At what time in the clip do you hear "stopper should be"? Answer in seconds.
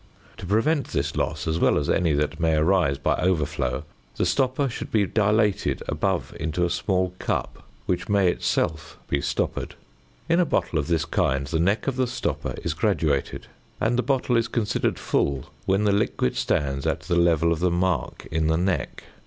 4.25-5.05